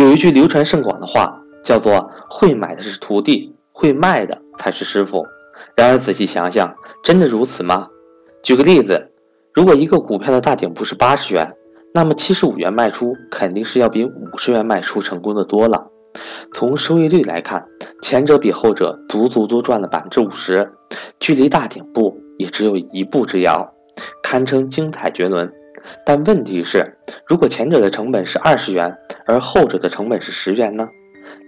[0.00, 5.22] 有一句流传甚广的话，叫做“会买的是徒弟，会卖的才是师傅”。
[5.76, 7.86] 然而仔细想想，真的如此吗？
[8.42, 9.10] 举个例子，
[9.52, 11.54] 如果一个股票的大顶部是八十元，
[11.92, 15.86] 那么七十五元卖出肯定是要比五十元卖出成功的多了。
[16.50, 17.66] 从收益率来看，
[18.00, 20.72] 前者比后者足足多赚了百分之五十，
[21.18, 23.70] 距离大顶部也只有一步之遥，
[24.22, 25.52] 堪称精彩绝伦。
[26.04, 26.96] 但问题是，
[27.26, 28.96] 如果前者的成本是二十元，
[29.26, 30.88] 而后者的成本是十元呢？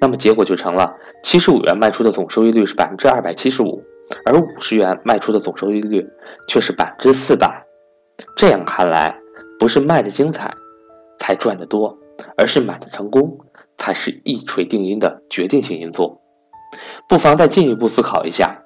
[0.00, 3.82] 那么结果就成了七十五元卖出的总收益率是百分之二百七十五，
[4.24, 6.06] 而五十元卖出的总收益率
[6.48, 7.64] 却是百分之四百。
[8.36, 9.18] 这样看来，
[9.58, 10.52] 不是卖的精彩
[11.18, 11.98] 才赚得多，
[12.36, 13.38] 而是买的成功
[13.78, 16.20] 才是一锤定音的决定性因素。
[17.08, 18.62] 不妨再进一步思考一下：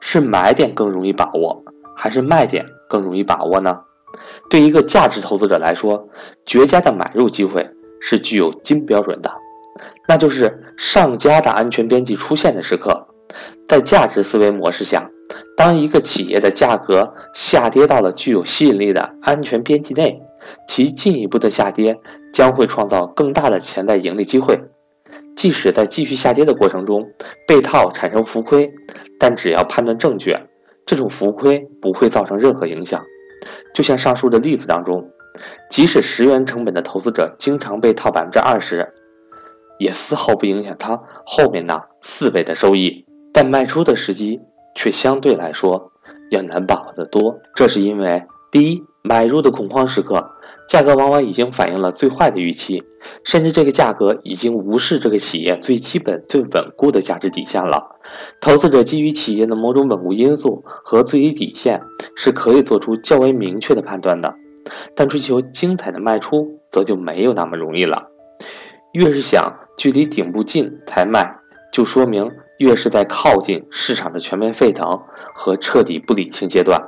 [0.00, 1.64] 是买点更容易把握，
[1.96, 3.80] 还是卖点更容易把握呢？
[4.50, 6.08] 对一个价值投资者来说，
[6.44, 7.68] 绝佳的买入机会
[8.00, 9.32] 是具有金标准的，
[10.08, 13.06] 那就是上佳的安全边际出现的时刻。
[13.66, 15.08] 在价值思维模式下，
[15.56, 20.20] 当一个企业的价格下跌到了具有吸引力的安全边际内，
[20.68, 21.98] 其进一步的下跌
[22.32, 24.60] 将会创造更大的潜在盈利机会。
[25.34, 27.08] 即使在继续下跌的过程中
[27.48, 28.70] 被套产生浮亏，
[29.18, 30.38] 但只要判断正确，
[30.84, 33.02] 这种浮亏不会造成任何影响。
[33.74, 35.10] 就像上述的例子当中，
[35.70, 38.92] 即使十元成本的投资者经常被套百分之二十，
[39.78, 43.04] 也丝毫不影响他后面那四倍的收益。
[43.32, 44.40] 但卖出的时机
[44.74, 45.90] 却相对来说
[46.30, 47.40] 要难把握得多。
[47.54, 48.22] 这是因为，
[48.52, 50.30] 第一，买入的恐慌时刻，
[50.68, 52.84] 价格往往已经反映了最坏的预期，
[53.24, 57.96] 甚至这个价格已经无视这个企业最基本、最稳固的价值底线了。
[58.42, 61.80] 投资者基于企业的某种稳固因素和最低底线，
[62.14, 64.34] 是可以做出较为明确的判断的。
[64.94, 68.08] 但追求精彩的卖出，则就没有那么容易了。
[68.92, 71.38] 越是想距离顶部近才卖，
[71.72, 72.30] 就说明。
[72.58, 75.00] 越是在靠近市场的全面沸腾
[75.34, 76.80] 和彻底不理性阶段，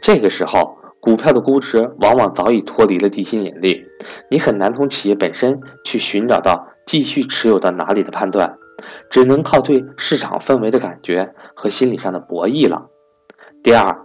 [0.00, 0.76] 这个时候
[1.06, 3.86] 股票的估值往往早已脱离了地心引力，
[4.28, 8.58] 你很难从企业本身去寻找到继续持有到哪里的判断，
[9.08, 12.88] 只能靠对市场氛围的感觉和心理上的博弈了。
[13.62, 13.96] 第二，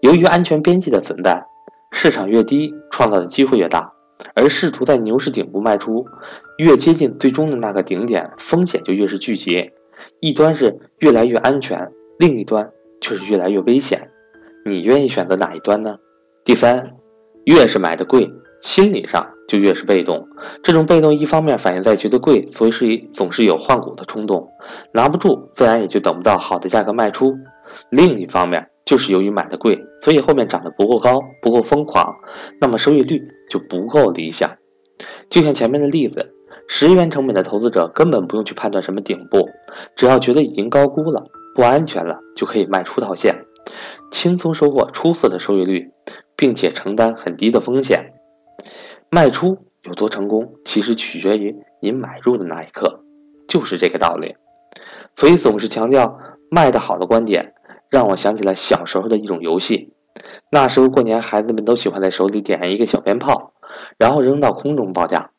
[0.00, 1.44] 由于安全边际的存在，
[1.90, 3.92] 市场越低，创造的机会越大，
[4.36, 6.06] 而试图在牛市顶部卖出，
[6.58, 9.72] 越接近最终的那个顶点，风险就越是聚集。
[10.20, 14.08] 一端是越来越安全，另一端却是越来越危险。
[14.64, 15.96] 你愿意选择哪一端呢？
[16.44, 16.94] 第三，
[17.44, 20.28] 越是买的贵，心理上就越是被动。
[20.62, 24.48] 这种被动一方面反映在觉得贵，所以是总是有换股的冲动，
[24.92, 27.32] 拿不住自然也就等不到好的价格卖出；
[27.90, 32.14] 另一方面就是由于买的贵，所以后面涨得不够高、不够疯狂，
[32.60, 34.50] 那么收益率就不够理想。
[35.30, 36.30] 就像前面的例子。
[36.66, 39.50] 十元成本的投资者根本不用去判断什么顶部，
[39.96, 41.22] 只要觉得已经高估了、
[41.54, 43.44] 不安全了，就可以卖出套现，
[44.10, 45.90] 轻松收获出色的收益率，
[46.36, 48.12] 并且承担很低的风险。
[49.10, 53.04] 卖出有多成功，其实取决于您买入的那一刻，
[53.46, 54.36] 就是这个道理。
[55.14, 56.18] 所以总是强调
[56.50, 57.54] 卖得好的观点，
[57.90, 59.92] 让我想起了小时候的一种游戏。
[60.50, 63.52] 那时候过年，孩子们都喜欢在手里点燃一个小鞭炮，
[63.98, 65.30] 然后扔到空中爆炸。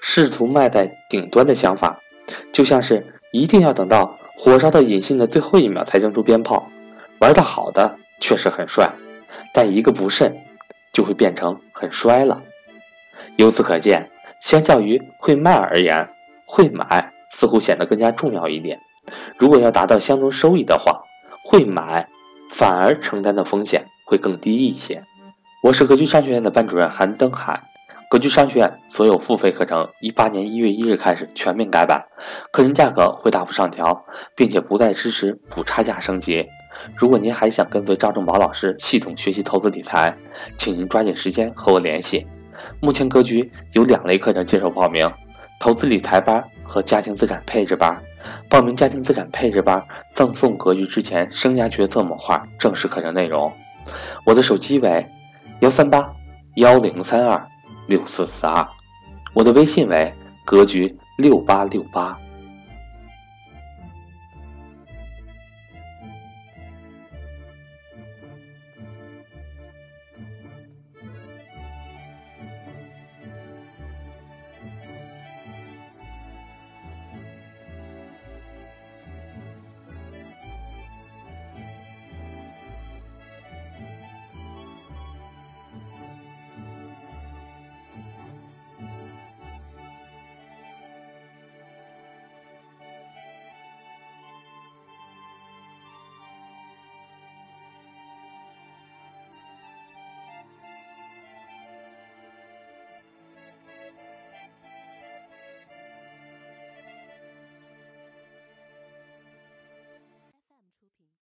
[0.00, 2.00] 试图卖在顶端的想法，
[2.52, 6.68] 就像是一定要等到火烧到引信的最后一秒才扔出鞭炮。
[7.20, 8.90] 玩得好的确实很帅，
[9.52, 10.34] 但一个不慎，
[10.92, 12.42] 就会变成很衰了。
[13.36, 16.08] 由此可见，相较于会卖而言，
[16.46, 18.78] 会买似乎显得更加重要一点。
[19.38, 21.02] 如果要达到相同收益的话，
[21.44, 22.08] 会买
[22.50, 25.00] 反而承担的风险会更低一些。
[25.62, 27.60] 我是格局商学院的班主任韩登海。
[28.10, 32.04] 格局商学院所有付费课程，一八年一月一日开始全面改版，
[32.52, 34.04] 课程价格会大幅上调，
[34.36, 36.46] 并且不再支持补差价升级。
[36.96, 40.14] 如果您还想跟随赵正宝老师系统学习投资理财，
[40.56, 42.26] 请您抓紧时间和我联系。
[42.80, 45.10] 目前格局有两类课程接受报名：
[45.58, 48.00] 投资理财班和家庭资产配置班。
[48.48, 49.82] 报名家庭资产配置班，
[50.14, 53.52] 赠送格局之前生涯决策模块正式课程内容。
[54.24, 55.04] 我的手机为
[55.60, 56.10] 幺三八
[56.56, 57.42] 幺零三二。
[57.88, 58.64] 六四四二，
[59.34, 60.10] 我的微信为
[60.44, 62.16] 格局六八六八。